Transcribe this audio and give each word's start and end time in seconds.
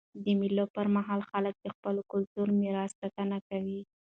د 0.23 0.25
مېلو 0.39 0.65
پر 0.75 0.87
مهال 0.95 1.21
خلک 1.31 1.55
د 1.59 1.67
خپل 1.75 1.95
کلتوري 2.11 2.53
میراث 2.61 2.91
ساتنه 3.01 3.37
کوي. 3.49 3.81